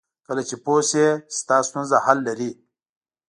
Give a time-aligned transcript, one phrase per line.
[0.27, 1.05] کله چې پوه شې
[1.37, 2.51] ستا ستونزه حل لري.